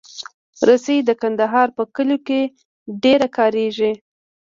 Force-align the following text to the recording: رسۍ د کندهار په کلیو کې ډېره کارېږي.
رسۍ 0.67 0.97
د 1.05 1.09
کندهار 1.21 1.67
په 1.77 1.83
کلیو 1.95 2.23
کې 2.27 2.41
ډېره 3.03 3.27
کارېږي. 3.37 3.91